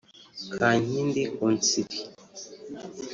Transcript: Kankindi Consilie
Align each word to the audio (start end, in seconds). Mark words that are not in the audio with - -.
Kankindi 0.53 1.21
Consilie 1.37 2.03